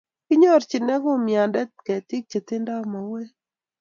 kinyorchine 0.27 0.95
kumyande 1.03 1.61
ketik 1.85 2.23
che 2.31 2.39
tingdoi 2.47 2.85
mauek 2.91 3.29